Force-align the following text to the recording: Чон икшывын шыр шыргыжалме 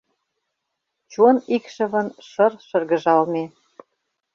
Чон 1.11 1.35
икшывын 1.55 2.07
шыр 2.29 2.53
шыргыжалме 2.67 3.43